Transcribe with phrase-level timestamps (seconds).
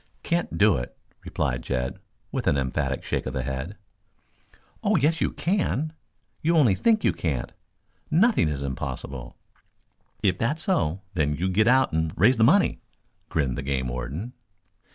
[0.23, 1.99] "Can't do it," replied Jed,
[2.31, 3.77] with an emphatic shake of the head.
[4.83, 5.93] "Oh, yes you can.
[6.41, 7.51] You only think you can't.
[8.09, 9.37] Nothing is impossible."
[10.23, 12.81] "If that's so, then you git out and raise the money,"
[13.29, 14.33] grinned the game warden.